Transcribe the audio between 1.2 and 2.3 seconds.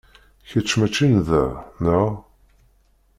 da, neɣ?